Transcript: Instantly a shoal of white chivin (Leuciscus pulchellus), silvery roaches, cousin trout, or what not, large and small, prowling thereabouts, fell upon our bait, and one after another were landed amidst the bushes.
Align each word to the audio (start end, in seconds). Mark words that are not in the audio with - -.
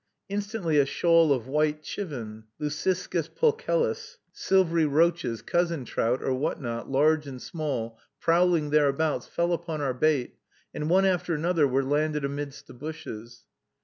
Instantly 0.29 0.79
a 0.79 0.85
shoal 0.87 1.31
of 1.31 1.45
white 1.47 1.83
chivin 1.83 2.45
(Leuciscus 2.59 3.29
pulchellus), 3.29 4.17
silvery 4.31 4.87
roaches, 4.87 5.43
cousin 5.43 5.85
trout, 5.85 6.23
or 6.23 6.33
what 6.33 6.59
not, 6.59 6.89
large 6.89 7.27
and 7.27 7.39
small, 7.39 7.99
prowling 8.19 8.71
thereabouts, 8.71 9.27
fell 9.27 9.53
upon 9.53 9.79
our 9.79 9.93
bait, 9.93 10.39
and 10.73 10.89
one 10.89 11.05
after 11.05 11.35
another 11.35 11.67
were 11.67 11.83
landed 11.83 12.25
amidst 12.25 12.65
the 12.65 12.73
bushes. 12.73 13.45